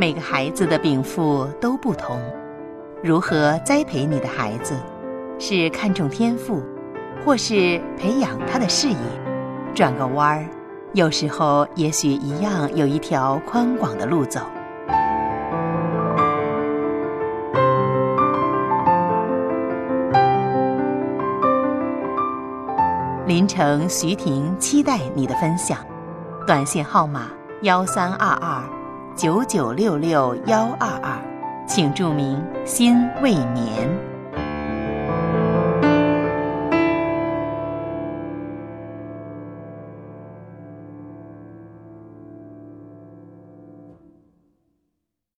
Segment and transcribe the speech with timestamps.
[0.00, 2.20] 每个孩子的禀赋都不同，
[3.02, 4.76] 如何栽培你的孩子，
[5.40, 6.62] 是看重天赋，
[7.26, 8.96] 或是培养他的视野？
[9.74, 10.46] 转个弯儿，
[10.92, 14.40] 有时候也许一样有一条宽广的路走。
[23.26, 25.76] 林城徐婷期待你的分享，
[26.46, 27.22] 短信号码
[27.62, 28.62] 幺三二二
[29.18, 31.18] 九九六六幺二二，
[31.66, 33.90] 请注明“心未眠”。